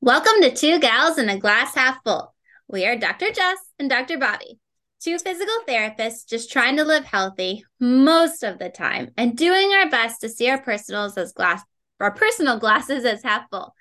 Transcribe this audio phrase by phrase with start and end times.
[0.00, 2.32] Welcome to Two Gals and a Glass Half Full.
[2.68, 3.32] We are Dr.
[3.32, 4.16] Jess and Dr.
[4.16, 4.60] Bobbie,
[5.02, 9.90] two physical therapists just trying to live healthy most of the time and doing our
[9.90, 11.64] best to see our personals as glass
[11.98, 13.74] our personal glasses as half full.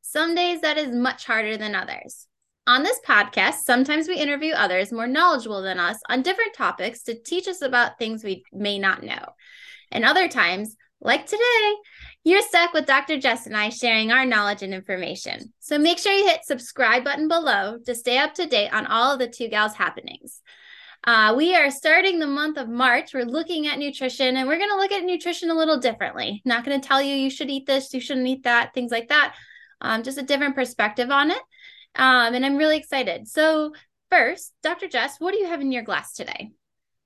[0.00, 2.28] Some days that is much harder than others.
[2.68, 7.20] On this podcast, sometimes we interview others more knowledgeable than us on different topics to
[7.20, 9.26] teach us about things we may not know.
[9.90, 11.74] And other times, like today,
[12.24, 13.18] you're stuck with Dr.
[13.20, 15.52] Jess and I sharing our knowledge and information.
[15.60, 19.12] So make sure you hit subscribe button below to stay up to date on all
[19.12, 20.40] of the Two Gals happenings.
[21.06, 23.12] Uh, we are starting the month of March.
[23.12, 26.40] We're looking at nutrition and we're going to look at nutrition a little differently.
[26.46, 29.08] Not going to tell you you should eat this, you shouldn't eat that, things like
[29.08, 29.34] that.
[29.82, 31.42] Um, just a different perspective on it.
[31.94, 33.28] Um, and I'm really excited.
[33.28, 33.74] So,
[34.10, 34.88] first, Dr.
[34.88, 36.52] Jess, what do you have in your glass today?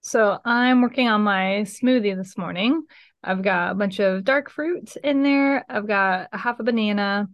[0.00, 2.84] So, I'm working on my smoothie this morning.
[3.22, 5.64] I've got a bunch of dark fruit in there.
[5.68, 7.28] I've got a half a banana,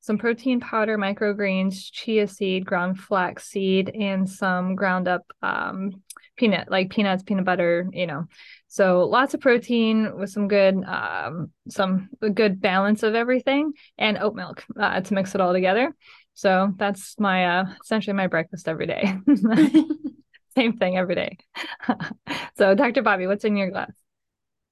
[0.00, 6.02] some protein powder, microgreens, chia seed, ground flax seed, and some ground up um,
[6.36, 8.24] peanut, like peanuts, peanut butter, you know.
[8.68, 14.34] So lots of protein with some good, um, some good balance of everything, and oat
[14.34, 15.94] milk uh, to mix it all together.
[16.34, 19.14] So that's my uh, essentially my breakfast every day.
[20.54, 21.38] Same thing every day.
[22.56, 23.02] so, Dr.
[23.02, 23.92] Bobbie, what's in your glass?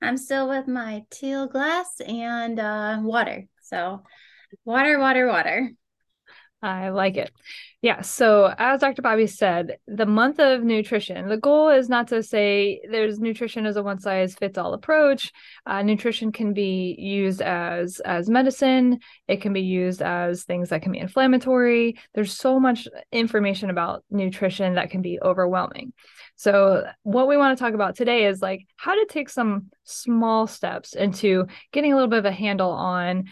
[0.02, 3.46] I'm still with my teal glass and uh, water.
[3.62, 4.02] So,
[4.64, 5.70] water, water, water.
[6.62, 7.30] I like it.
[7.82, 8.00] Yeah.
[8.00, 9.02] So, as Dr.
[9.02, 13.76] Bobbie said, the month of nutrition, the goal is not to say there's nutrition as
[13.76, 15.32] a one size fits all approach.
[15.66, 19.00] Uh, nutrition can be used as as medicine.
[19.28, 21.98] It can be used as things that can be inflammatory.
[22.14, 25.92] There's so much information about nutrition that can be overwhelming.
[26.36, 30.46] So, what we want to talk about today is like how to take some small
[30.46, 33.24] steps into getting a little bit of a handle on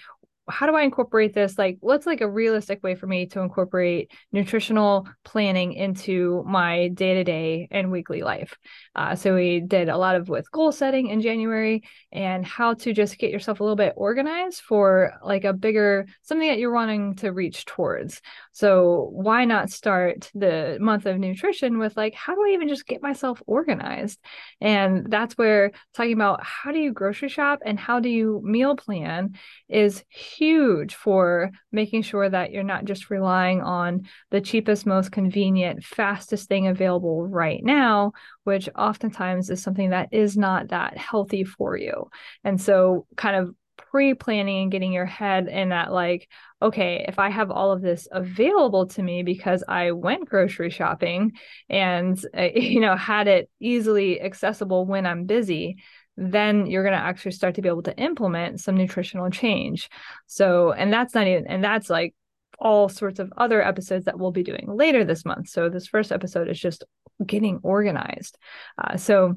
[0.48, 1.56] how do I incorporate this?
[1.56, 7.14] Like, what's like a realistic way for me to incorporate nutritional planning into my day
[7.14, 8.56] to day and weekly life?
[8.94, 12.92] Uh, so, we did a lot of with goal setting in January and how to
[12.92, 17.16] just get yourself a little bit organized for like a bigger something that you're wanting
[17.16, 18.20] to reach towards.
[18.52, 22.86] So, why not start the month of nutrition with like, how do I even just
[22.86, 24.20] get myself organized?
[24.60, 28.76] And that's where talking about how do you grocery shop and how do you meal
[28.76, 29.36] plan
[29.68, 30.04] is
[30.34, 36.48] huge for making sure that you're not just relying on the cheapest, most convenient, fastest
[36.48, 38.12] thing available right now,
[38.44, 42.10] which oftentimes is something that is not that healthy for you.
[42.42, 46.28] And so, kind of pre-planning and getting your head in that like
[46.62, 51.32] okay if i have all of this available to me because i went grocery shopping
[51.68, 55.76] and uh, you know had it easily accessible when i'm busy
[56.16, 59.88] then you're going to actually start to be able to implement some nutritional change.
[60.26, 62.14] So, and that's not even, and that's like
[62.58, 65.48] all sorts of other episodes that we'll be doing later this month.
[65.48, 66.84] So, this first episode is just
[67.24, 68.38] getting organized.
[68.78, 69.34] Uh, so,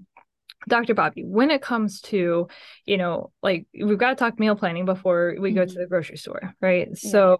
[0.67, 0.93] Dr.
[0.93, 2.47] Bobbie, when it comes to,
[2.85, 5.59] you know, like we've got to talk meal planning before we mm-hmm.
[5.59, 5.81] go to mm-hmm.
[5.81, 6.89] the grocery store, right?
[6.89, 7.09] Yeah.
[7.11, 7.37] So,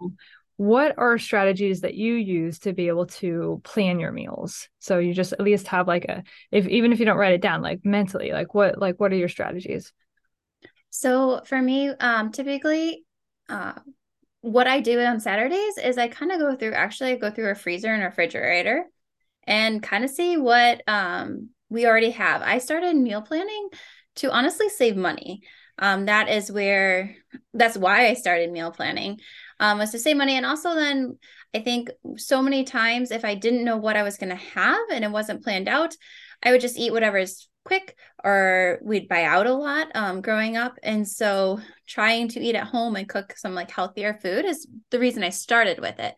[0.57, 5.13] what are strategies that you use to be able to plan your meals so you
[5.13, 7.79] just at least have like a if even if you don't write it down like
[7.85, 9.93] mentally like what like what are your strategies
[10.89, 13.05] so for me um typically
[13.49, 13.73] uh
[14.41, 17.51] what i do on saturdays is i kind of go through actually I go through
[17.51, 18.85] a freezer and refrigerator
[19.43, 23.69] and kind of see what um we already have i started meal planning
[24.15, 25.41] to honestly save money
[25.79, 27.15] um that is where
[27.53, 29.19] that's why i started meal planning
[29.59, 30.35] um, was to save money.
[30.35, 31.17] And also, then
[31.53, 34.79] I think so many times if I didn't know what I was going to have
[34.91, 35.95] and it wasn't planned out,
[36.43, 40.55] I would just eat whatever is quick or we'd buy out a lot um, growing
[40.57, 40.77] up.
[40.83, 44.99] And so trying to eat at home and cook some like healthier food is the
[44.99, 46.15] reason I started with it.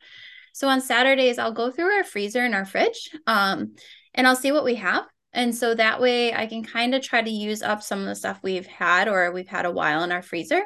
[0.53, 3.75] So on Saturdays, I'll go through our freezer and our fridge um,
[4.13, 5.05] and I'll see what we have.
[5.33, 8.15] And so that way I can kind of try to use up some of the
[8.15, 10.63] stuff we've had or we've had a while in our freezer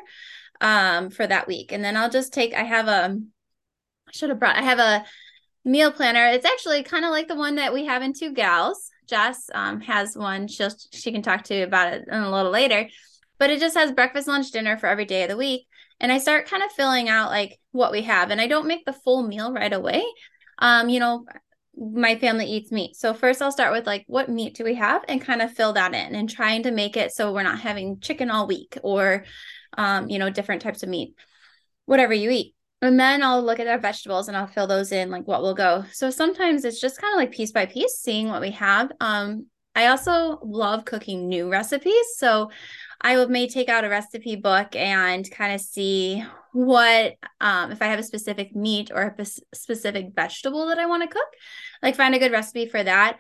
[0.62, 1.72] um, for that week.
[1.72, 3.18] And then I'll just take, I have a,
[4.08, 5.04] I should have brought, I have a
[5.66, 6.28] meal planner.
[6.28, 8.90] It's actually kind of like the one that we have in Two Gals.
[9.08, 10.48] Jess um, has one.
[10.48, 12.88] She'll, she can talk to you about it a little later,
[13.38, 15.68] but it just has breakfast, lunch, dinner for every day of the week.
[16.00, 18.32] And I start kind of filling out like what we have.
[18.32, 20.04] And I don't make the full meal right away.
[20.60, 21.26] Um, you know,
[21.76, 22.96] my family eats meat.
[22.96, 25.74] So first I'll start with like what meat do we have and kind of fill
[25.74, 29.26] that in and trying to make it so we're not having chicken all week or
[29.78, 31.16] um, you know, different types of meat,
[31.86, 32.56] whatever you eat.
[32.82, 35.54] And then I'll look at our vegetables and I'll fill those in like what will
[35.54, 35.86] go.
[35.94, 38.92] So sometimes it's just kind of like piece by piece, seeing what we have.
[39.00, 42.06] Um, I also love cooking new recipes.
[42.18, 42.52] So
[43.02, 46.24] I may take out a recipe book and kind of see
[46.54, 51.04] what um if I have a specific meat or a specific vegetable that I want
[51.04, 51.28] to cook,
[51.82, 53.18] like find a good recipe for that.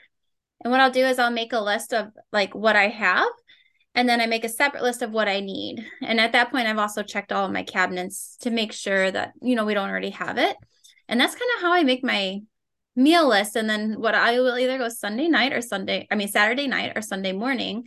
[0.64, 3.28] And what I'll do is I'll make a list of like what I have
[3.96, 5.86] and then I make a separate list of what I need.
[6.02, 9.34] And at that point I've also checked all of my cabinets to make sure that
[9.42, 10.56] you know we don't already have it.
[11.10, 12.42] And that's kind of how I make my
[12.96, 16.28] meal list and then what I will either go Sunday night or Sunday I mean
[16.28, 17.86] Saturday night or Sunday morning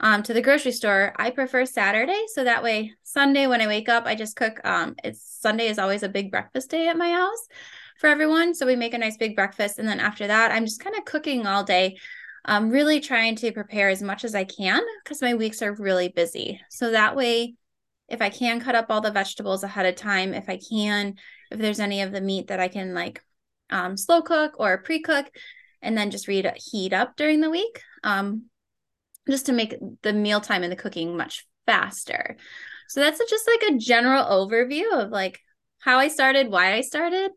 [0.00, 1.14] um, to the grocery store.
[1.16, 2.24] I prefer Saturday.
[2.28, 4.60] So that way, Sunday when I wake up, I just cook.
[4.64, 7.46] Um, it's Sunday is always a big breakfast day at my house
[7.98, 8.54] for everyone.
[8.54, 9.78] So we make a nice big breakfast.
[9.78, 11.96] And then after that, I'm just kind of cooking all day.
[12.44, 16.08] I'm really trying to prepare as much as I can because my weeks are really
[16.08, 16.60] busy.
[16.70, 17.54] So that way,
[18.08, 21.14] if I can cut up all the vegetables ahead of time, if I can,
[21.50, 23.20] if there's any of the meat that I can like
[23.70, 25.26] um, slow cook or pre cook,
[25.82, 27.80] and then just read heat up during the week.
[28.04, 28.44] Um,
[29.28, 32.36] just to make the mealtime and the cooking much faster.
[32.88, 35.40] So that's just like a general overview of like
[35.80, 37.30] how I started, why I started.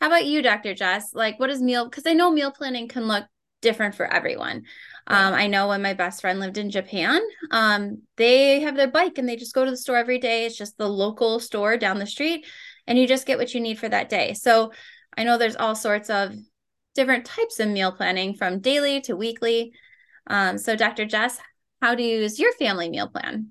[0.00, 0.74] How about you, Dr.
[0.74, 1.14] Jess?
[1.14, 1.88] Like, what is meal?
[1.88, 3.24] Because I know meal planning can look
[3.62, 4.64] different for everyone.
[5.06, 9.18] Um, I know when my best friend lived in Japan, um, they have their bike
[9.18, 10.46] and they just go to the store every day.
[10.46, 12.46] It's just the local store down the street,
[12.86, 14.34] and you just get what you need for that day.
[14.34, 14.72] So
[15.16, 16.34] I know there's all sorts of
[16.94, 19.72] different types of meal planning from daily to weekly.
[20.26, 21.04] Um, so, Dr.
[21.04, 21.38] Jess,
[21.80, 23.50] how do you use your family meal plan?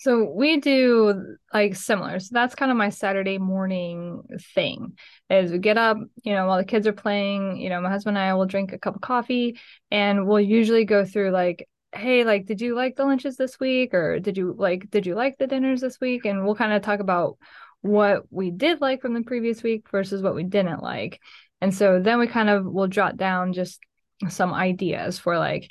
[0.00, 2.20] So we do like similar.
[2.20, 4.22] So that's kind of my Saturday morning
[4.54, 4.96] thing.
[5.28, 8.16] Is we get up, you know, while the kids are playing, you know, my husband
[8.16, 9.58] and I will drink a cup of coffee
[9.90, 13.92] and we'll usually go through like, hey, like did you like the lunches this week
[13.92, 16.24] or did you like did you like the dinners this week?
[16.24, 17.36] And we'll kind of talk about
[17.82, 21.20] what we did like from the previous week versus what we didn't like.
[21.60, 23.80] And so then we kind of will jot down just
[24.28, 25.70] some ideas for like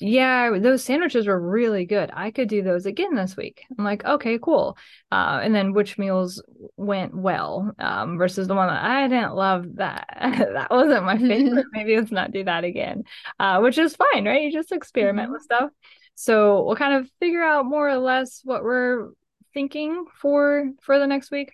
[0.00, 2.10] yeah those sandwiches were really good.
[2.12, 3.64] I could do those again this week.
[3.76, 4.76] I'm like okay cool.
[5.10, 6.42] Uh, and then which meals
[6.76, 10.06] went well um, versus the one that i didn't love that.
[10.52, 11.66] That wasn't my favorite.
[11.72, 13.04] Maybe let's not do that again.
[13.40, 14.42] Uh, which is fine right?
[14.42, 15.32] You just experiment mm-hmm.
[15.32, 15.70] with stuff.
[16.14, 19.10] So we'll kind of figure out more or less what we're
[19.54, 21.52] thinking for for the next week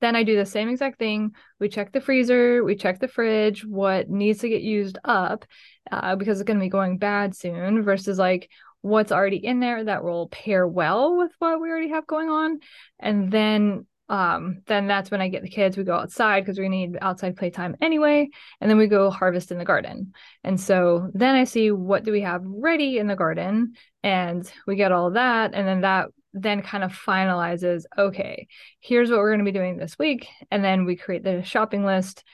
[0.00, 1.32] then I do the same exact thing.
[1.58, 5.44] We check the freezer, we check the fridge, what needs to get used up
[5.90, 8.50] uh, because it's going to be going bad soon versus like
[8.80, 12.60] what's already in there that will pair well with what we already have going on.
[12.98, 16.70] And then um then that's when I get the kids we go outside because we
[16.70, 20.14] need outside playtime anyway and then we go harvest in the garden.
[20.42, 24.76] And so then I see what do we have ready in the garden and we
[24.76, 28.46] get all that and then that then kind of finalizes okay
[28.80, 31.84] here's what we're going to be doing this week and then we create the shopping
[31.84, 32.24] list.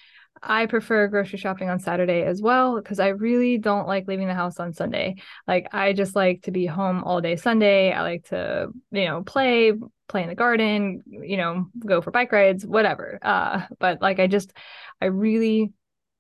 [0.43, 4.35] I prefer grocery shopping on saturday as well because i really don't like leaving the
[4.35, 5.17] house on sunday.
[5.46, 7.93] Like i just like to be home all day sunday.
[7.93, 9.73] I like to you know play
[10.08, 13.19] play in the garden you know go for bike rides whatever.
[13.23, 14.52] Uh but like i just
[15.00, 15.73] i really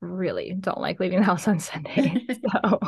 [0.04, 2.26] really don't like leaving the house on Sunday.
[2.62, 2.80] so,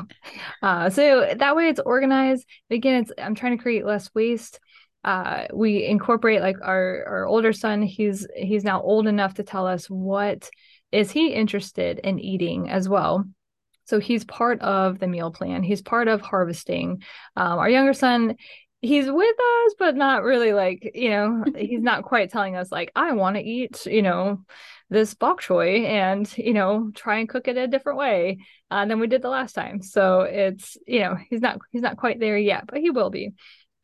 [0.62, 2.47] uh, so that way it's organized.
[2.71, 4.61] Again, it's I'm trying to create less waste
[5.06, 9.67] uh, we incorporate like our our older son he's he's now old enough to tell
[9.67, 10.50] us what
[10.93, 13.25] is he interested in eating as well.
[13.85, 15.62] So he's part of the meal plan.
[15.62, 17.03] He's part of harvesting.
[17.37, 18.37] Um, our younger son
[18.82, 22.93] he's with us but not really like you know he's not quite telling us like
[22.94, 24.38] i want to eat you know
[24.90, 28.38] this bok choy and you know try and cook it a different way
[28.71, 29.83] uh, than we did the last time.
[29.83, 33.33] So it's you know he's not he's not quite there yet but he will be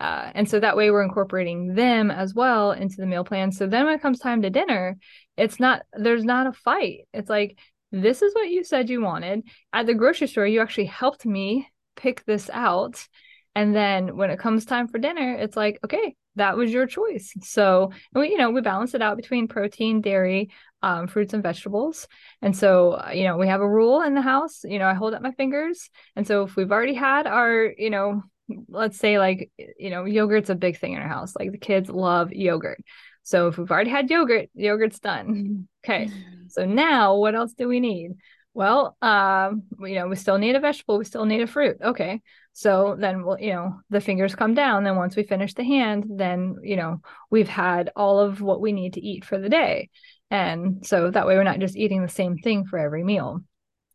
[0.02, 3.52] uh, and so that way we're incorporating them as well into the meal plan.
[3.52, 4.98] So then when it comes time to dinner,
[5.36, 7.06] it's not, there's not a fight.
[7.14, 7.56] It's like,
[7.92, 9.44] this is what you said you wanted.
[9.72, 13.06] At the grocery store, you actually helped me pick this out.
[13.54, 17.32] And then when it comes time for dinner, it's like, okay, that was your choice.
[17.42, 20.50] So, we, you know, we balance it out between protein, dairy,
[20.82, 22.08] um, fruits, and vegetables.
[22.40, 24.94] And so, uh, you know, we have a rule in the house, you know, I
[24.94, 25.90] hold up my fingers.
[26.16, 28.22] And so if we've already had our, you know,
[28.68, 31.88] let's say like you know yogurt's a big thing in our house like the kids
[31.88, 32.80] love yogurt.
[33.24, 35.68] So if we've already had yogurt yogurt's done.
[35.84, 36.08] Okay
[36.46, 38.12] so now what else do we need?
[38.54, 41.78] Well um you know we still need a vegetable we still need a fruit.
[41.82, 42.20] Okay
[42.52, 46.04] so then we'll you know the fingers come down then once we finish the hand
[46.08, 49.90] then you know we've had all of what we need to eat for the day.
[50.30, 53.42] And so that way we're not just eating the same thing for every meal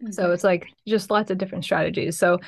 [0.02, 0.12] Mm-hmm.
[0.12, 2.18] So it's like just lots of different strategies.
[2.18, 2.40] So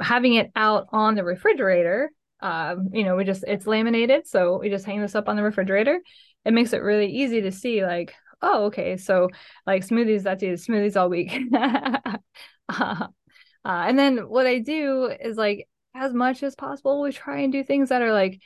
[0.00, 2.10] having it out on the refrigerator,
[2.40, 5.42] um, you know, we just it's laminated, so we just hang this up on the
[5.42, 6.00] refrigerator.
[6.44, 9.28] It makes it really easy to see, like, oh, okay, so
[9.66, 11.32] like smoothies, that's it, smoothies all week.
[12.68, 13.06] uh,
[13.64, 17.64] and then what I do is like as much as possible, we try and do
[17.64, 18.40] things that are like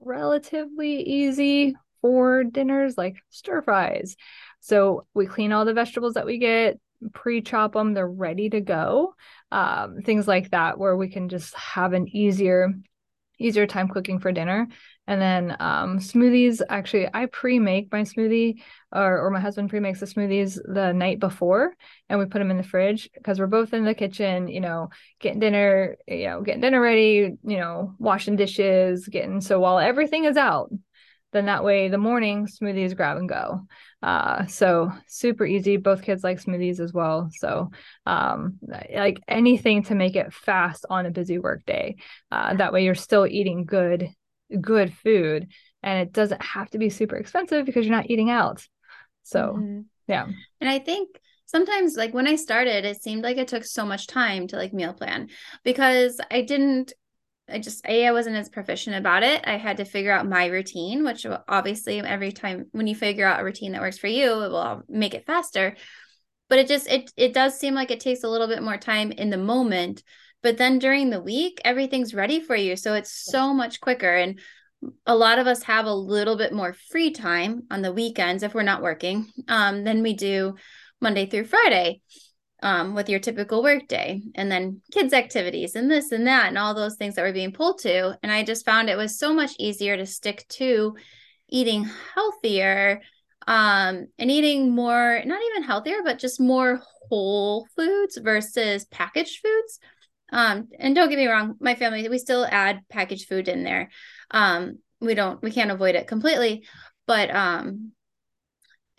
[0.00, 4.16] relatively easy for dinners, like stir fries.
[4.60, 6.78] So we clean all the vegetables that we get,
[7.12, 9.14] pre chop them, they're ready to go.
[9.52, 12.74] Um, things like that, where we can just have an easier
[13.38, 14.68] easier time cooking for dinner.
[15.06, 18.60] And then um, smoothies, actually, I pre make my smoothie
[18.92, 21.74] or, or my husband pre makes the smoothies the night before
[22.08, 24.90] and we put them in the fridge because we're both in the kitchen, you know,
[25.20, 30.24] getting dinner, you know, getting dinner ready, you know, washing dishes, getting so while everything
[30.24, 30.70] is out,
[31.32, 33.66] then that way the morning smoothies grab and go.
[34.02, 35.76] Uh, so super easy.
[35.76, 37.28] Both kids like smoothies as well.
[37.32, 37.70] So
[38.06, 41.96] um, like anything to make it fast on a busy work day.
[42.30, 44.08] Uh, that way you're still eating good,
[44.60, 45.48] good food
[45.82, 48.66] and it doesn't have to be super expensive because you're not eating out.
[49.22, 49.80] So mm-hmm.
[50.08, 50.26] yeah.
[50.60, 51.08] And I think
[51.46, 54.72] sometimes like when I started, it seemed like it took so much time to like
[54.72, 55.28] meal plan
[55.64, 56.92] because I didn't
[57.48, 59.42] I just a I wasn't as proficient about it.
[59.46, 63.40] I had to figure out my routine, which obviously every time when you figure out
[63.40, 65.76] a routine that works for you, it will make it faster.
[66.48, 69.12] But it just it it does seem like it takes a little bit more time
[69.12, 70.02] in the moment,
[70.42, 74.40] but then during the week everything's ready for you, so it's so much quicker and
[75.06, 78.54] a lot of us have a little bit more free time on the weekends if
[78.54, 80.54] we're not working um, than we do
[81.00, 82.02] Monday through Friday
[82.62, 86.74] um, with your typical workday and then kids activities and this and that and all
[86.74, 88.16] those things that we're being pulled to.
[88.22, 90.96] And i just found it was so much easier to stick to
[91.48, 93.02] eating healthier
[93.46, 99.78] um, and eating more not even healthier but just more whole foods versus packaged foods.
[100.32, 103.90] Um, and don't get me wrong my family we still add packaged food in there.
[104.30, 106.66] Um, we don't we can't avoid it completely
[107.06, 107.92] but um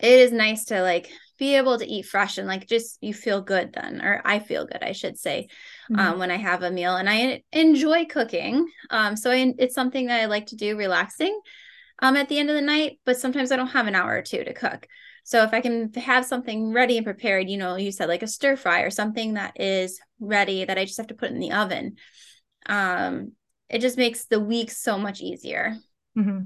[0.00, 3.40] it is nice to like be able to eat fresh and like just you feel
[3.40, 5.48] good then or i feel good i should say
[5.90, 6.00] mm-hmm.
[6.00, 10.06] um, when i have a meal and i enjoy cooking um, so I, it's something
[10.06, 11.38] that i like to do relaxing
[12.00, 14.22] um, at the end of the night but sometimes i don't have an hour or
[14.22, 14.86] two to cook
[15.22, 18.28] so if i can have something ready and prepared you know you said like a
[18.28, 21.52] stir fry or something that is ready that i just have to put in the
[21.52, 21.96] oven
[22.66, 23.32] um,
[23.70, 25.76] it just makes the week so much easier
[26.16, 26.40] mm-hmm.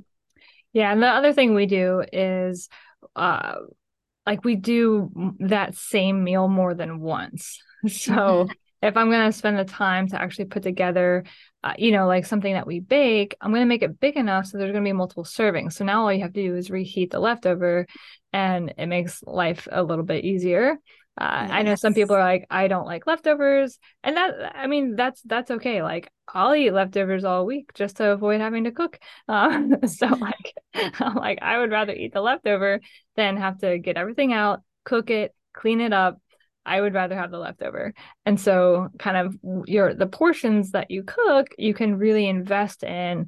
[0.72, 2.68] yeah and the other thing we do is
[3.16, 3.56] uh
[4.26, 7.60] like we do that same meal more than once.
[7.88, 8.52] So mm-hmm.
[8.80, 11.24] if I'm going to spend the time to actually put together,
[11.64, 14.46] uh, you know, like something that we bake, I'm going to make it big enough
[14.46, 15.72] so there's going to be multiple servings.
[15.72, 17.88] So now all you have to do is reheat the leftover
[18.32, 20.76] and it makes life a little bit easier.
[21.18, 21.50] Uh, yes.
[21.52, 25.20] I know some people are like, I don't like leftovers, and that I mean that's
[25.22, 25.82] that's okay.
[25.82, 28.98] Like I'll eat leftovers all week just to avoid having to cook.
[29.28, 32.80] Um, so like, I'm like I would rather eat the leftover
[33.16, 36.18] than have to get everything out, cook it, clean it up.
[36.64, 37.92] I would rather have the leftover.
[38.24, 39.36] And so kind of
[39.68, 43.26] your the portions that you cook, you can really invest in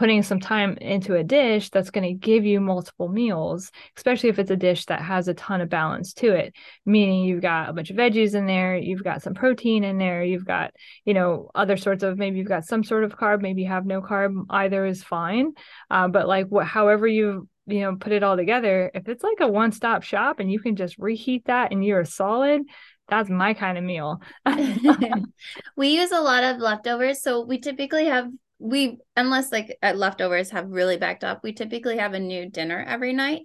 [0.00, 4.38] putting some time into a dish that's going to give you multiple meals, especially if
[4.38, 6.54] it's a dish that has a ton of balance to it,
[6.86, 10.24] meaning you've got a bunch of veggies in there, you've got some protein in there,
[10.24, 10.72] you've got,
[11.04, 13.84] you know, other sorts of maybe you've got some sort of carb, maybe you have
[13.84, 15.52] no carb, either is fine.
[15.90, 19.40] Uh, but like what, however you you know put it all together if it's like
[19.40, 22.62] a one-stop shop and you can just reheat that and you're solid
[23.10, 24.22] that's my kind of meal.
[25.76, 27.20] we use a lot of leftovers.
[27.20, 28.28] So we typically have
[28.60, 33.12] we unless like leftovers have really backed up we typically have a new dinner every
[33.12, 33.42] night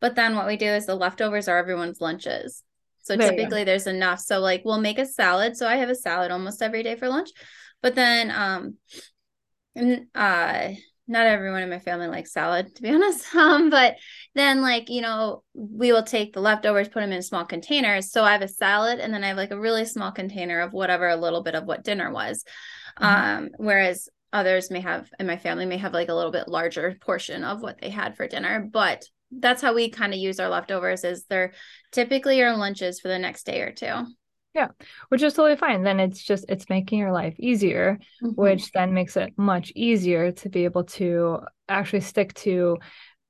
[0.00, 2.62] but then what we do is the leftovers are everyone's lunches.
[3.02, 4.20] So there typically there's enough.
[4.20, 5.56] So like we'll make a salad.
[5.56, 7.30] So i have a salad almost every day for lunch
[7.82, 8.76] but then um
[9.74, 10.70] and uh
[11.08, 13.96] not everyone in my family likes salad to be honest um but
[14.34, 18.10] then like you know we will take the leftovers put them in small containers.
[18.10, 20.72] So i have a salad and then i have like a really small container of
[20.72, 22.44] whatever a little bit of what dinner was.
[23.00, 23.04] Mm-hmm.
[23.04, 26.96] um whereas others may have and my family may have like a little bit larger
[27.00, 30.50] portion of what they had for dinner but that's how we kind of use our
[30.50, 31.52] leftovers is they're
[31.90, 34.06] typically our lunches for the next day or two
[34.54, 34.68] yeah
[35.08, 38.40] which is totally fine then it's just it's making your life easier mm-hmm.
[38.40, 42.76] which then makes it much easier to be able to actually stick to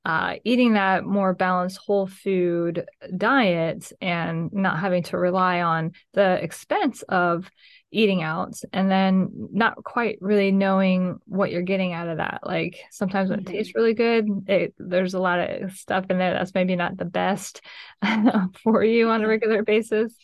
[0.07, 2.87] uh, eating that more balanced whole food
[3.17, 7.51] diet and not having to rely on the expense of
[7.91, 12.39] eating out and then not quite really knowing what you're getting out of that.
[12.45, 13.53] Like sometimes when mm-hmm.
[13.53, 16.97] it tastes really good it, there's a lot of stuff in there that's maybe not
[16.97, 17.61] the best
[18.63, 20.15] for you on a regular basis.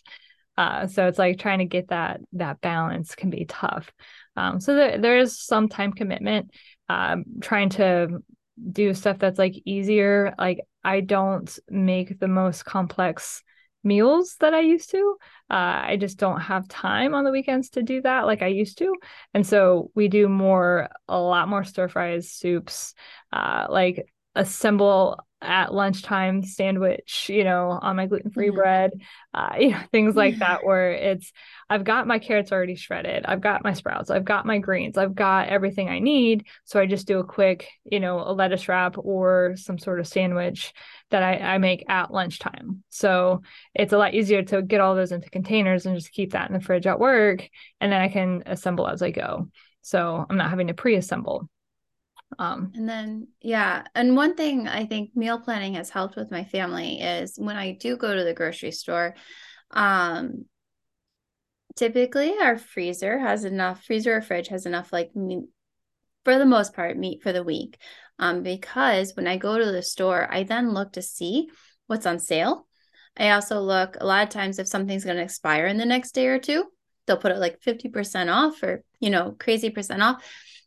[0.57, 3.91] Uh, so it's like trying to get that that balance can be tough.
[4.37, 6.51] Um, so there, there is some time commitment
[6.87, 8.23] um, trying to
[8.71, 13.43] do stuff that's like easier like i don't make the most complex
[13.83, 15.17] meals that I used to.
[15.49, 18.77] Uh, I just don't have time on the weekends to do that like I used
[18.79, 18.95] to.
[19.33, 22.93] And so we do more, a lot more stir fries, soups.
[23.31, 28.57] Uh, like assemble at lunchtime sandwich, you know, on my gluten free mm-hmm.
[28.57, 28.91] bread,
[29.33, 31.31] uh, you know, things like that, where it's,
[31.69, 35.15] I've got my carrots already shredded, I've got my sprouts, I've got my greens, I've
[35.15, 36.45] got everything I need.
[36.63, 40.07] So I just do a quick, you know, a lettuce wrap or some sort of
[40.07, 40.73] sandwich
[41.11, 42.83] that I, I make at lunchtime.
[42.89, 43.41] So
[43.75, 46.53] it's a lot easier to get all those into containers and just keep that in
[46.53, 47.47] the fridge at work.
[47.79, 49.49] And then I can assemble as I go.
[49.81, 51.49] So I'm not having to pre assemble.
[52.39, 53.83] Um, and then, yeah.
[53.95, 57.73] And one thing I think meal planning has helped with my family is when I
[57.73, 59.15] do go to the grocery store,
[59.71, 60.45] um,
[61.75, 65.45] typically our freezer has enough, freezer or fridge has enough, like, meat,
[66.23, 67.77] for the most part, meat for the week.
[68.19, 71.49] Um, because when I go to the store, I then look to see
[71.87, 72.67] what's on sale.
[73.17, 76.11] I also look a lot of times if something's going to expire in the next
[76.13, 76.65] day or two,
[77.05, 80.23] they'll put it like 50% off or, you know, crazy percent off.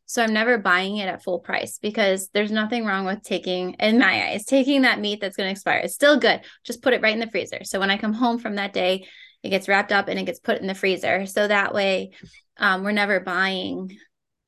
[0.06, 3.98] So I'm never buying it at full price because there's nothing wrong with taking, in
[3.98, 5.80] my eyes, taking that meat that's going to expire.
[5.80, 6.40] It's still good.
[6.64, 7.64] Just put it right in the freezer.
[7.64, 9.06] So when I come home from that day,
[9.42, 11.26] it gets wrapped up and it gets put in the freezer.
[11.26, 12.12] So that way,
[12.56, 13.96] um, we're never buying.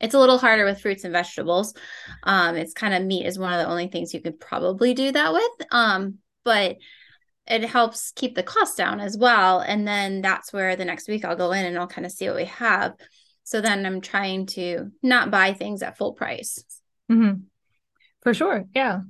[0.01, 1.75] It's a little harder with fruits and vegetables.
[2.23, 5.11] Um, it's kind of meat is one of the only things you could probably do
[5.11, 5.67] that with.
[5.73, 6.77] Um, but
[7.49, 9.61] it helps keep the cost down as well.
[9.61, 12.29] And then that's where the next week I'll go in and I'll kind of see
[12.29, 12.95] what we have.
[13.49, 16.63] So then I'm trying to not buy things at full price.
[17.11, 17.45] Mm-hmm.
[18.21, 18.67] For sure.
[18.75, 19.01] Yeah.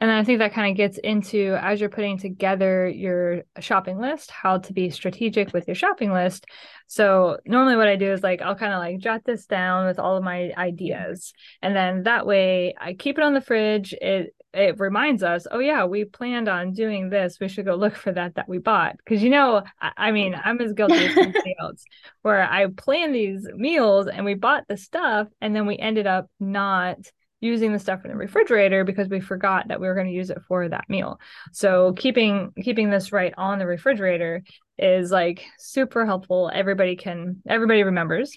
[0.00, 4.30] And I think that kind of gets into as you're putting together your shopping list,
[4.30, 6.46] how to be strategic with your shopping list.
[6.86, 9.98] So normally what I do is like I'll kind of like jot this down with
[9.98, 11.32] all of my ideas.
[11.60, 13.94] And then that way I keep it on the fridge.
[13.94, 17.38] It it reminds us, oh yeah, we planned on doing this.
[17.40, 18.96] We should go look for that that we bought.
[18.96, 21.84] Because you know, I, I, mean, I'm as guilty as anybody else,
[22.22, 26.30] where I plan these meals and we bought the stuff, and then we ended up
[26.40, 26.98] not
[27.40, 30.30] using the stuff in the refrigerator because we forgot that we were going to use
[30.30, 31.20] it for that meal.
[31.52, 34.42] So keeping keeping this right on the refrigerator
[34.76, 36.50] is like super helpful.
[36.52, 38.36] Everybody can everybody remembers.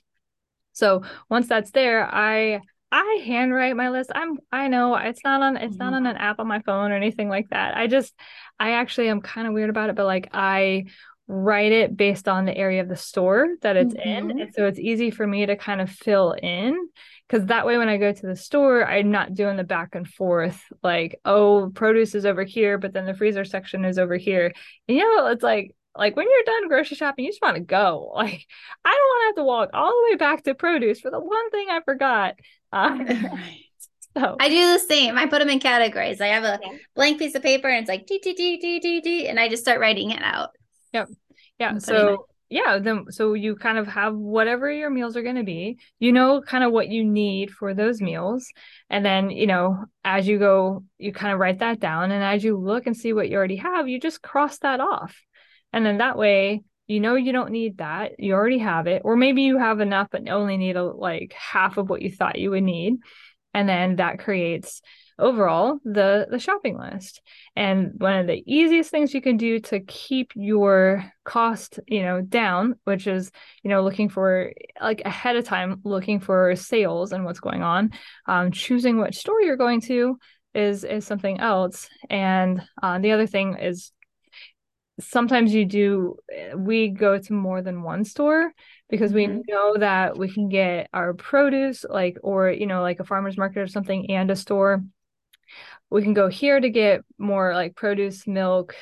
[0.74, 4.12] So once that's there, I I handwrite my list.
[4.14, 5.84] I'm I know it's not on it's mm-hmm.
[5.84, 7.78] not on an app on my phone or anything like that.
[7.78, 8.14] I just
[8.60, 10.86] I actually am kind of weird about it, but like I
[11.28, 14.10] write it based on the area of the store that it's mm-hmm.
[14.10, 14.42] in.
[14.42, 16.90] And so it's easy for me to kind of fill in
[17.28, 20.06] because that way when I go to the store, I'm not doing the back and
[20.06, 24.52] forth like, oh, produce is over here, but then the freezer section is over here.
[24.90, 27.62] And you know, it's like like when you're done grocery shopping, you just want to
[27.62, 28.12] go.
[28.22, 28.46] Like
[28.86, 31.20] I don't want to have to walk all the way back to produce for the
[31.20, 32.36] one thing I forgot.
[32.74, 33.04] Uh,
[34.18, 35.18] so I do the same.
[35.18, 36.22] I put them in categories.
[36.22, 36.78] I have a yeah.
[36.96, 39.50] blank piece of paper and it's like D D D D D D, and I
[39.50, 40.52] just start writing it out.
[40.94, 41.10] Yep.
[41.60, 41.78] Yeah.
[41.80, 45.78] So yeah, then so you kind of have whatever your meals are going to be.
[46.00, 48.46] You know, kind of what you need for those meals,
[48.90, 52.44] and then you know as you go, you kind of write that down, and as
[52.44, 55.16] you look and see what you already have, you just cross that off,
[55.74, 59.16] and then that way you know you don't need that you already have it or
[59.16, 62.52] maybe you have enough but only need a, like half of what you thought you
[62.52, 62.98] would need.
[63.54, 64.82] And then that creates
[65.20, 67.22] overall the the shopping list.
[67.56, 72.22] And one of the easiest things you can do to keep your cost you know
[72.22, 73.32] down which is
[73.64, 77.92] you know looking for like ahead of time looking for sales and what's going on
[78.26, 80.18] um, choosing which store you're going to
[80.54, 81.90] is is something else.
[82.10, 83.92] And uh, the other thing is
[85.02, 86.16] sometimes you do
[86.56, 88.52] we go to more than one store
[88.90, 89.38] because mm-hmm.
[89.38, 93.38] we know that we can get our produce like or you know like a farmers
[93.38, 94.84] market or something and a store.
[95.90, 98.76] We can go here to get more like produce milk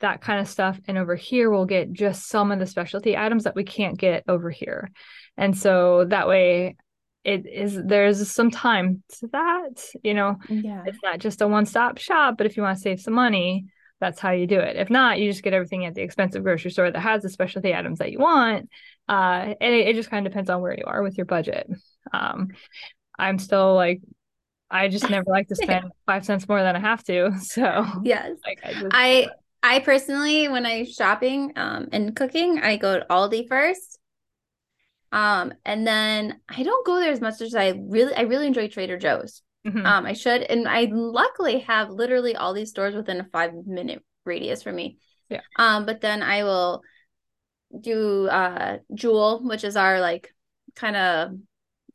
[0.00, 3.44] that kind of stuff and over here we'll get just some of the specialty items
[3.44, 4.90] that we can't get over here.
[5.36, 6.76] And so that way
[7.22, 10.36] it is there's some time to that you know?
[10.48, 10.82] Yeah.
[10.86, 13.66] It's not just a one-stop shop but if you want to save some money
[14.00, 14.76] that's how you do it.
[14.76, 17.74] If not, you just get everything at the expensive grocery store that has the specialty
[17.74, 18.68] items that you want.
[19.08, 21.68] Uh, and it, it just kind of depends on where you are with your budget.
[22.12, 22.48] Um,
[23.18, 24.00] I'm still like,
[24.70, 27.32] I just never like to spend five cents more than I have to.
[27.40, 29.28] So yes, like I, just, I
[29.62, 33.98] I personally, when I'm shopping um, and cooking, I go to Aldi first.
[35.12, 38.68] Um, and then I don't go there as much as I really, I really enjoy
[38.68, 39.42] Trader Joe's.
[39.66, 39.84] Mm-hmm.
[39.84, 44.02] Um, I should, and I luckily have literally all these stores within a five minute
[44.24, 44.98] radius for me.
[45.28, 45.40] Yeah.
[45.56, 46.82] Um, but then I will
[47.78, 50.34] do uh Jewel, which is our like
[50.74, 51.32] kind of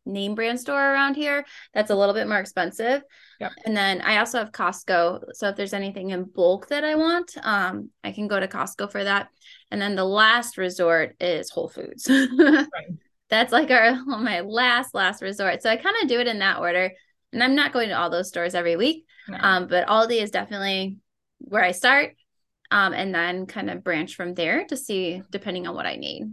[0.06, 1.46] name brand store around here.
[1.74, 3.02] That's a little bit more expensive.
[3.40, 3.50] Yeah.
[3.66, 5.34] And then I also have Costco.
[5.34, 8.92] So if there's anything in bulk that I want, um, I can go to Costco
[8.92, 9.30] for that.
[9.72, 12.08] And then the last resort is Whole Foods.
[12.10, 12.68] right.
[13.30, 15.62] That's like our my last last resort.
[15.62, 16.92] So I kind of do it in that order.
[17.36, 19.38] And I'm not going to all those stores every week, no.
[19.38, 20.98] um, but Aldi is definitely
[21.40, 22.16] where I start.
[22.72, 26.24] Um, and then kind of branch from there to see depending on what I need.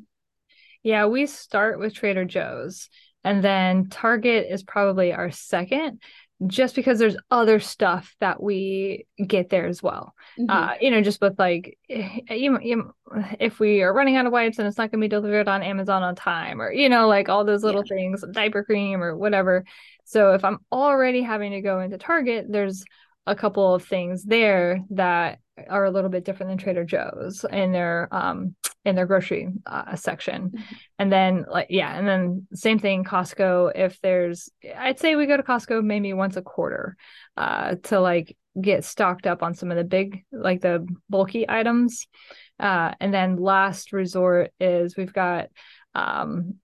[0.83, 2.89] Yeah, we start with Trader Joe's
[3.25, 6.01] and then Target is probably our second
[6.47, 10.15] just because there's other stuff that we get there as well.
[10.39, 10.51] Mm-hmm.
[10.51, 12.95] Uh, you know, just with like, eh, you, you,
[13.39, 15.63] if we are running out of wipes and it's not going to be delivered on
[15.63, 17.97] Amazon on time, or you know, like all those little yeah.
[17.97, 19.65] things, diaper cream or whatever.
[20.05, 22.85] So if I'm already having to go into Target, there's
[23.27, 27.73] a couple of things there that are a little bit different than Trader Joe's in
[27.73, 30.51] their um in their grocery uh, section.
[30.51, 30.75] Mm-hmm.
[30.99, 35.37] And then like yeah, and then same thing Costco if there's I'd say we go
[35.37, 36.97] to Costco maybe once a quarter
[37.37, 42.07] uh to like get stocked up on some of the big like the bulky items.
[42.59, 45.49] Uh and then last resort is we've got
[45.95, 46.55] um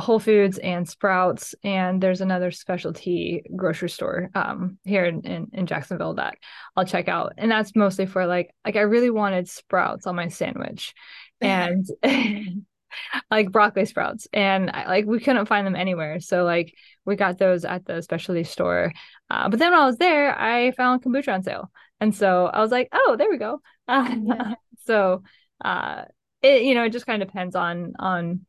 [0.00, 5.66] Whole Foods and Sprouts, and there's another specialty grocery store um, here in, in, in
[5.66, 6.36] Jacksonville that
[6.76, 10.28] I'll check out, and that's mostly for like like I really wanted Sprouts on my
[10.28, 10.94] sandwich,
[11.40, 11.86] and
[13.30, 17.38] like broccoli sprouts, and I, like we couldn't find them anywhere, so like we got
[17.38, 18.92] those at the specialty store.
[19.30, 22.60] Uh, but then when I was there, I found kombucha on sale, and so I
[22.60, 23.60] was like, oh, there we go.
[23.88, 24.54] Uh, yeah.
[24.84, 25.22] so
[25.64, 26.02] uh,
[26.42, 28.46] it you know it just kind of depends on on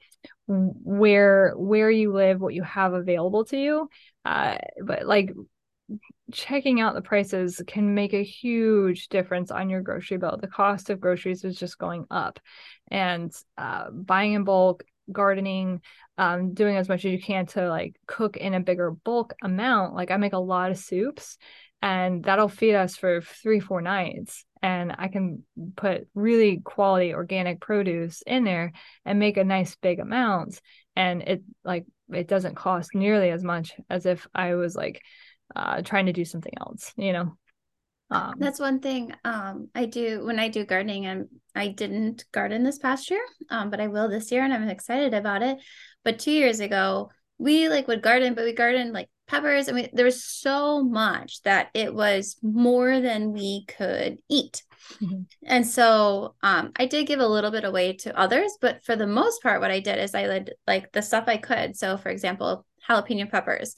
[0.48, 3.90] where where you live what you have available to you
[4.26, 5.32] uh, but like
[6.32, 10.38] checking out the prices can make a huge difference on your grocery bill.
[10.40, 12.40] The cost of groceries is just going up.
[12.90, 15.82] And uh, buying in bulk gardening
[16.18, 19.96] um, doing as much as you can to like cook in a bigger bulk amount.
[19.96, 21.38] Like i make a lot of soups
[21.82, 24.46] and that'll feed us for three four nights.
[24.62, 25.44] And i can
[25.76, 28.74] put really quality organic produce in there
[29.06, 30.60] and make a nice big amount.
[30.96, 35.02] And it like it doesn't cost nearly as much as if i was like
[35.56, 37.38] uh trying to do something else you know?
[38.10, 42.64] Um, that's one thing um i do when i do gardening and i didn't garden
[42.64, 45.58] this past year um but i will this year and i'm excited about it.
[46.04, 49.70] But two years ago we like would garden but we garden like peppers.
[49.70, 54.64] I mean, there was so much that it was more than we could eat.
[55.02, 55.22] Mm-hmm.
[55.46, 59.08] And so um, I did give a little bit away to others, but for the
[59.08, 61.76] most part, what I did is I did like the stuff I could.
[61.76, 63.76] So, for example, jalapeno peppers.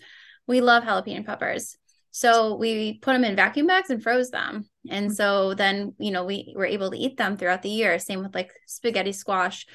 [0.48, 1.76] We love jalapeno peppers.
[2.12, 4.66] So we put them in vacuum bags and froze them.
[4.90, 5.14] And mm-hmm.
[5.14, 7.98] so then, you know, we were able to eat them throughout the year.
[8.00, 9.66] Same with like spaghetti squash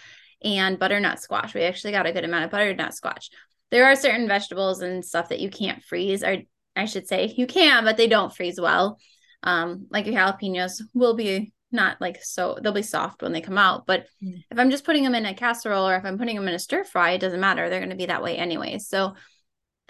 [0.42, 1.54] and butternut squash.
[1.54, 3.30] We actually got a good amount of butternut squash
[3.74, 6.36] there are certain vegetables and stuff that you can't freeze or
[6.76, 9.00] I should say you can, but they don't freeze well.
[9.42, 13.58] Um, like your jalapenos will be not like so they'll be soft when they come
[13.58, 13.84] out.
[13.84, 14.44] But mm.
[14.48, 16.58] if I'm just putting them in a casserole or if I'm putting them in a
[16.58, 17.68] stir fry, it doesn't matter.
[17.68, 18.78] They're going to be that way anyway.
[18.78, 19.14] So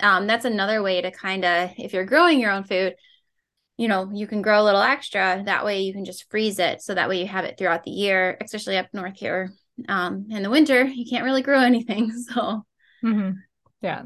[0.00, 2.94] um, that's another way to kind of if you're growing your own food,
[3.76, 5.42] you know, you can grow a little extra.
[5.44, 6.80] That way you can just freeze it.
[6.80, 9.52] So that way you have it throughout the year, especially up north here.
[9.90, 12.10] Um, in the winter, you can't really grow anything.
[12.12, 12.64] So
[13.04, 13.32] mm-hmm.
[13.84, 14.02] Yeah.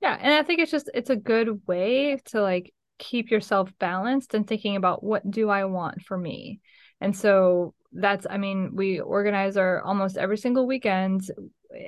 [0.00, 0.16] Yeah.
[0.20, 4.46] And I think it's just, it's a good way to like keep yourself balanced and
[4.46, 6.60] thinking about what do I want for me.
[7.00, 11.22] And so that's, I mean, we organize our almost every single weekend,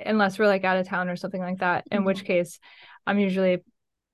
[0.05, 2.07] unless we're like out of town or something like that, in mm-hmm.
[2.07, 2.59] which case
[3.05, 3.59] I'm usually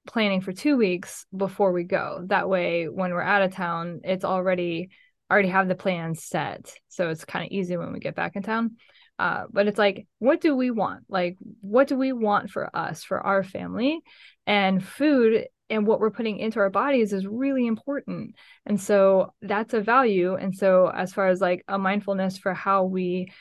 [0.06, 2.24] planning for two weeks before we go.
[2.28, 4.90] That way, when we're out of town, it's already
[5.30, 6.74] already have the plans set.
[6.88, 8.78] So it's kind of easy when we get back in town.
[9.20, 11.04] Uh, but it's like, what do we want?
[11.10, 14.02] Like, what do we want for us, for our family?
[14.46, 18.36] And food and what we're putting into our bodies is really important.
[18.66, 20.36] And so that's a value.
[20.36, 23.32] And so, as far as like a mindfulness for how we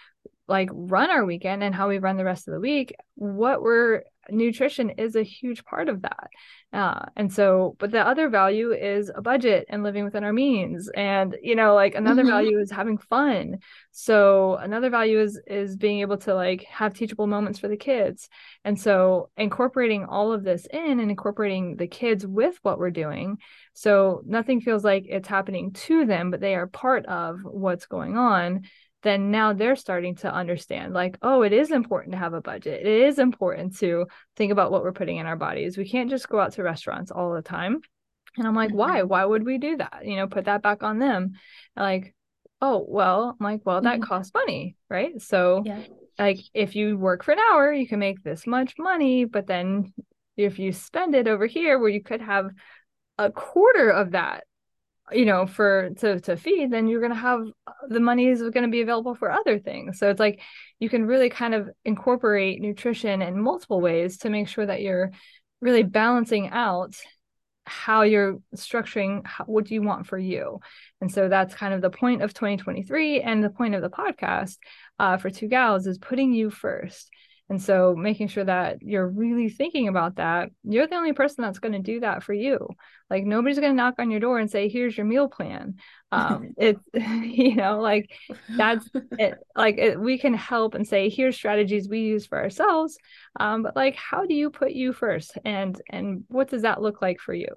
[0.49, 4.03] like run our weekend and how we run the rest of the week, what we're
[4.31, 6.29] nutrition is a huge part of that.
[6.77, 10.91] Uh, and so, but the other value is a budget and living within our means.
[10.95, 12.33] And, you know, like another mm-hmm.
[12.33, 13.61] value is having fun.
[13.93, 18.29] So another value is, is being able to like have teachable moments for the kids.
[18.63, 23.39] And so incorporating all of this in and incorporating the kids with what we're doing.
[23.73, 28.19] So nothing feels like it's happening to them, but they are part of what's going
[28.19, 28.65] on
[29.07, 32.81] then now they're starting to understand like oh it is important to have a budget.
[32.81, 35.77] It is important to think about what we're putting in our bodies.
[35.79, 37.81] We can't just go out to restaurants all the time.
[38.37, 38.79] And i'm like mm-hmm.
[38.79, 40.03] why why would we do that?
[40.05, 41.33] You know put that back on them.
[41.77, 42.15] Like
[42.61, 44.09] oh well i'm like well that mm-hmm.
[44.09, 45.21] costs money right?
[45.21, 45.81] So yeah.
[46.19, 49.93] like if you work for an hour you can make this much money but then
[50.37, 52.51] if you spend it over here where you could have
[53.19, 54.45] a quarter of that
[55.13, 57.41] you know for to to feed then you're going to have
[57.89, 59.99] the money is going to be available for other things.
[59.99, 60.41] So it's like
[60.79, 65.13] you can really kind of incorporate nutrition in multiple ways to make sure that you're
[65.61, 66.97] really balancing out
[67.65, 70.61] how you're structuring how, what do you want for you.
[71.01, 74.59] And so that's kind of the point of 2023 and the point of the podcast
[74.99, 77.11] uh, for two gals is putting you first
[77.49, 81.61] and so making sure that you're really thinking about that, you're the only person that's
[81.61, 82.69] going to do that for you.
[83.09, 85.77] Like nobody's going to knock on your door and say, here's your meal plan.
[86.11, 88.11] Um, it's, you know, like
[88.57, 89.39] that's it.
[89.55, 92.99] Like it, we can help and say, here's strategies we use for ourselves.
[93.39, 95.39] Um, but like, how do you put you first?
[95.45, 97.49] And, and what does that look like for you?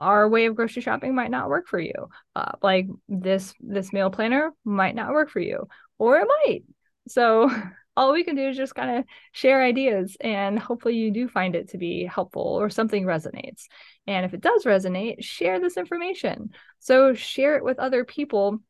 [0.00, 1.94] Our way of grocery shopping might not work for you.
[2.36, 5.66] Uh, like this, this meal planner might not work for you,
[5.98, 6.64] or it might.
[7.08, 7.50] So
[7.96, 11.54] all we can do is just kind of share ideas and hopefully you do find
[11.54, 13.64] it to be helpful or something resonates.
[14.06, 16.50] And if it does resonate, share this information.
[16.78, 18.60] So share it with other people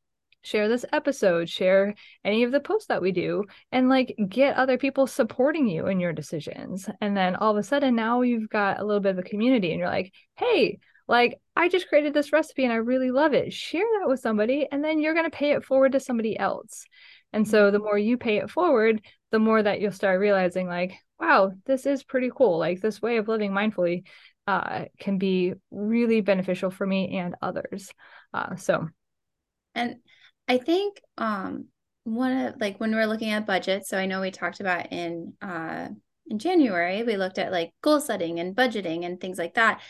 [0.45, 4.79] share this episode, share any of the posts that we do, and like get other
[4.79, 6.89] people supporting you in your decisions.
[7.01, 9.71] And then all of a sudden, now you've got a little bit of a community,
[9.71, 13.53] and you're like, hey, like I just created this recipe and I really love it.
[13.53, 16.85] Share that with somebody, and then you're going to pay it forward to somebody else.
[17.35, 20.95] And so the more you pay it forward, the more that you'll start realizing like,
[21.19, 22.59] wow, this is pretty cool.
[22.59, 24.05] Like this way of living mindfully
[24.47, 27.91] uh, can be really beneficial for me and others.
[28.33, 28.89] Uh, so,
[29.75, 29.97] and
[30.47, 31.67] I think um,
[32.05, 35.33] one of like when we're looking at budget, so I know we talked about in
[35.43, 35.89] uh,
[36.29, 39.81] in January, we looked at like goal setting and budgeting and things like that.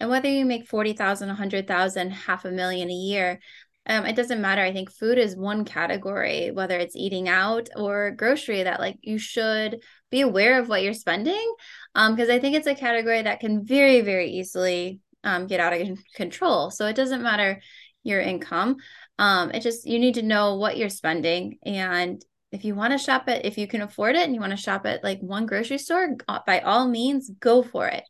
[0.00, 3.40] And whether you make 40,000, 100,000, half a million a year,
[3.86, 4.62] um, it doesn't matter.
[4.62, 9.18] I think food is one category, whether it's eating out or grocery, that like you
[9.18, 11.54] should be aware of what you're spending.
[11.94, 15.72] Um, because I think it's a category that can very, very easily um get out
[15.72, 16.70] of control.
[16.70, 17.60] So it doesn't matter
[18.02, 18.76] your income.
[19.18, 21.58] Um, it just you need to know what you're spending.
[21.64, 24.52] And if you want to shop it, if you can afford it and you want
[24.52, 28.04] to shop at like one grocery store, uh, by all means, go for it.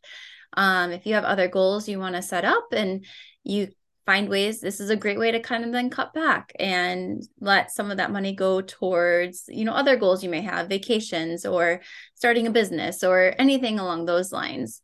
[0.56, 3.04] Um, if you have other goals you want to set up and
[3.42, 3.68] you
[4.07, 7.71] find ways this is a great way to kind of then cut back and let
[7.71, 11.81] some of that money go towards you know other goals you may have vacations or
[12.14, 14.83] starting a business or anything along those lines.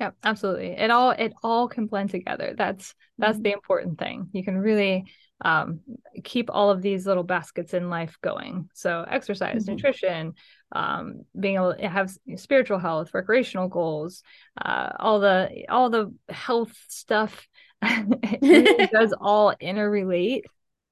[0.00, 0.70] Yeah absolutely.
[0.70, 2.54] It all it all can blend together.
[2.56, 3.42] That's that's mm-hmm.
[3.42, 4.28] the important thing.
[4.32, 5.04] You can really
[5.42, 5.80] um,
[6.22, 8.68] keep all of these little baskets in life going.
[8.74, 9.72] So exercise mm-hmm.
[9.72, 10.34] nutrition
[10.72, 14.22] um, being able to have spiritual health recreational goals
[14.60, 17.48] uh, all the all the health stuff
[17.82, 20.42] it does all interrelate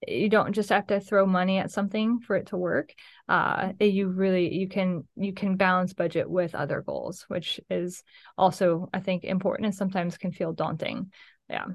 [0.06, 2.94] you don't just have to throw money at something for it to work
[3.28, 8.04] uh you really you can you can balance budget with other goals which is
[8.36, 11.10] also i think important and sometimes can feel daunting
[11.50, 11.66] yeah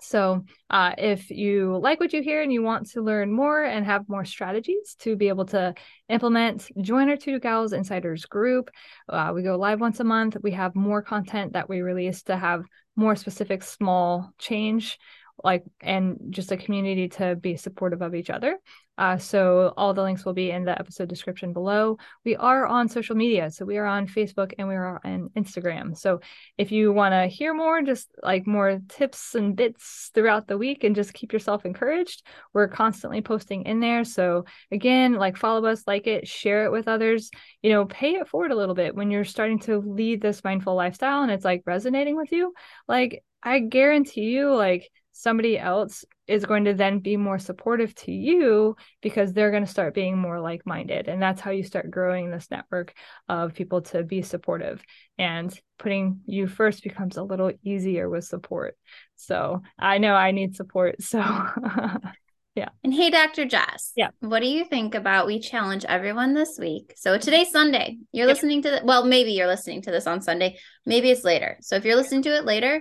[0.00, 3.86] so, uh, if you like what you hear and you want to learn more and
[3.86, 5.74] have more strategies to be able to
[6.10, 8.70] implement, join our Two Gals Insiders group.
[9.08, 10.36] Uh, we go live once a month.
[10.42, 12.64] We have more content that we release to have
[12.96, 14.98] more specific small change
[15.42, 18.56] like and just a community to be supportive of each other
[18.96, 21.98] uh, so all the links will be in the episode description below.
[22.24, 23.50] We are on social media.
[23.50, 25.96] So we are on facebook and we are on instagram.
[25.96, 26.20] So
[26.58, 30.84] if you want to hear more just like more tips and bits throughout the week
[30.84, 34.04] and just keep yourself encouraged we're constantly posting in there.
[34.04, 37.30] So again like follow us like it share it with others.
[37.62, 40.74] You know pay it forward a little bit when you're starting to lead this mindful
[40.74, 42.52] lifestyle and it's like resonating with you.
[42.86, 48.10] Like i guarantee you like somebody else is going to then be more supportive to
[48.10, 51.06] you because they're going to start being more like minded.
[51.06, 52.92] And that's how you start growing this network
[53.28, 54.82] of people to be supportive.
[55.16, 58.76] And putting you first becomes a little easier with support.
[59.14, 61.00] So I know I need support.
[61.00, 61.20] So.
[62.56, 62.70] yeah.
[62.82, 63.44] And hey, Dr.
[63.44, 63.92] Jess.
[63.94, 64.08] Yeah.
[64.18, 66.92] What do you think about we challenge everyone this week?
[66.96, 67.98] So today's Sunday.
[68.10, 70.58] You're listening to the, well, maybe you're listening to this on Sunday.
[70.84, 71.58] Maybe it's later.
[71.60, 72.80] So if you're listening to it later,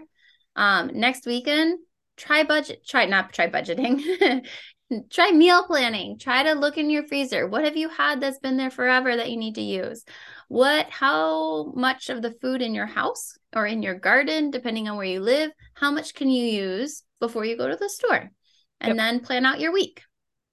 [0.56, 1.78] um, next weekend,
[2.16, 4.44] try budget try not try budgeting
[5.12, 6.18] try meal planning.
[6.18, 7.48] Try to look in your freezer.
[7.48, 10.04] What have you had that's been there forever that you need to use?
[10.48, 14.98] What how much of the food in your house or in your garden depending on
[14.98, 18.30] where you live how much can you use before you go to the store?
[18.80, 18.98] And yep.
[18.98, 20.02] then plan out your week.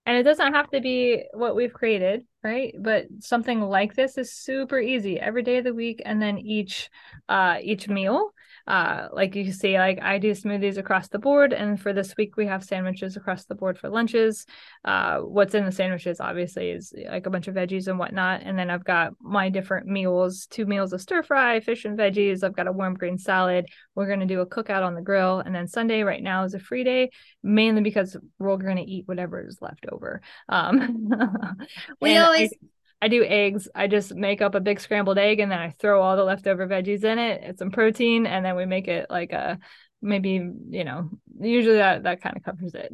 [0.06, 2.74] And it doesn't have to be what we've created right?
[2.78, 5.20] But something like this is super easy.
[5.20, 6.88] Every day of the week and then each
[7.28, 8.30] uh each meal
[8.70, 12.36] uh, like you see, like I do smoothies across the board, and for this week
[12.36, 14.46] we have sandwiches across the board for lunches.
[14.84, 18.56] Uh, what's in the sandwiches obviously is like a bunch of veggies and whatnot, and
[18.56, 22.44] then I've got my different meals: two meals of stir fry, fish and veggies.
[22.44, 23.66] I've got a warm green salad.
[23.96, 26.60] We're gonna do a cookout on the grill, and then Sunday right now is a
[26.60, 27.10] free day,
[27.42, 30.20] mainly because we're gonna eat whatever is left over.
[30.48, 31.10] Um,
[32.00, 32.52] we always.
[32.52, 32.66] I,
[33.02, 33.68] I do eggs.
[33.74, 36.66] I just make up a big scrambled egg and then I throw all the leftover
[36.66, 37.42] veggies in it.
[37.42, 39.58] It's some protein, and then we make it like a
[40.02, 41.10] maybe you know
[41.40, 42.92] usually that that kind of covers it.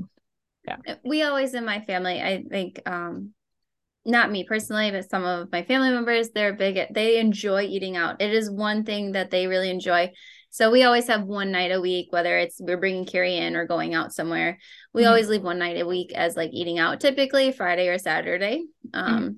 [0.67, 0.97] Yeah.
[1.05, 3.33] We always in my family, I think, um,
[4.05, 6.77] not me personally, but some of my family members, they're big.
[6.77, 8.21] At, they enjoy eating out.
[8.21, 10.13] It is one thing that they really enjoy.
[10.51, 13.67] So we always have one night a week, whether it's we're bringing carry in or
[13.67, 14.59] going out somewhere.
[14.93, 15.09] We mm-hmm.
[15.09, 18.65] always leave one night a week as like eating out, typically Friday or Saturday.
[18.89, 18.99] Mm-hmm.
[18.99, 19.35] Um, mm-hmm.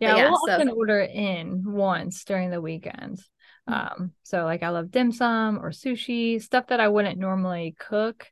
[0.00, 0.52] Yeah, yeah, we'll so.
[0.52, 3.18] often order in once during the weekend.
[3.68, 4.02] Mm-hmm.
[4.02, 8.26] Um, so like I love dim sum or sushi, stuff that I wouldn't normally cook.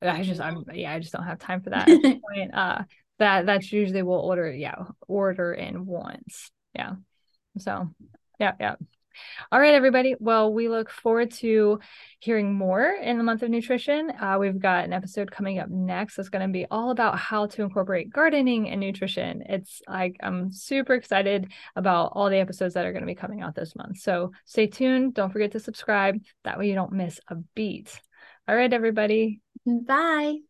[0.00, 1.86] I just I'm yeah, I just don't have time for that
[2.22, 2.54] point.
[2.54, 2.82] Uh
[3.18, 6.50] that that's usually we'll order, yeah, order in once.
[6.74, 6.92] Yeah.
[7.58, 7.88] So
[8.38, 8.76] yeah, yeah.
[9.50, 10.14] All right, everybody.
[10.18, 11.80] Well, we look forward to
[12.20, 14.10] hearing more in the month of nutrition.
[14.20, 17.46] Uh, we've got an episode coming up next that's going to be all about how
[17.46, 19.42] to incorporate gardening and nutrition.
[19.48, 23.42] It's like I'm super excited about all the episodes that are going to be coming
[23.42, 23.98] out this month.
[23.98, 25.14] So stay tuned.
[25.14, 26.20] Don't forget to subscribe.
[26.44, 28.00] That way you don't miss a beat.
[28.46, 29.40] All right, everybody.
[29.66, 30.47] Bye.